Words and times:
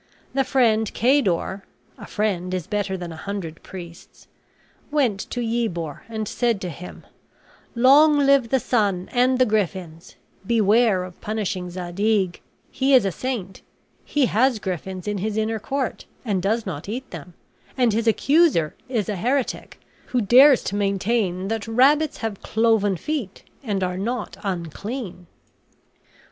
The 0.33 0.43
friend 0.43 0.91
Cador 0.95 1.63
(a 1.95 2.07
friend 2.07 2.55
is 2.55 2.65
better 2.65 2.97
than 2.97 3.11
a 3.11 3.15
hundred 3.15 3.61
priests) 3.61 4.27
went 4.89 5.19
to 5.29 5.41
Yebor, 5.41 6.01
and 6.09 6.27
said 6.27 6.59
to 6.61 6.69
him, 6.69 7.05
"Long 7.75 8.17
live 8.17 8.49
the 8.49 8.59
sun 8.59 9.09
and 9.11 9.37
the 9.37 9.45
griffins; 9.45 10.15
beware 10.43 11.03
of 11.03 11.21
punishing 11.21 11.69
Zadig; 11.69 12.41
he 12.71 12.95
is 12.95 13.05
a 13.05 13.11
saint; 13.11 13.61
he 14.03 14.25
has 14.25 14.57
griffins 14.57 15.07
in 15.07 15.19
his 15.19 15.37
inner 15.37 15.59
court 15.59 16.05
and 16.25 16.41
does 16.41 16.65
not 16.65 16.89
eat 16.89 17.11
them; 17.11 17.35
and 17.77 17.93
his 17.93 18.07
accuser 18.07 18.73
is 18.89 19.07
an 19.07 19.17
heretic, 19.17 19.79
who 20.07 20.19
dares 20.19 20.63
to 20.63 20.75
maintain 20.75 21.47
that 21.49 21.67
rabbits 21.67 22.17
have 22.25 22.41
cloven 22.41 22.97
feet 22.97 23.43
and 23.63 23.83
are 23.83 23.99
not 23.99 24.35
unclean." 24.41 25.27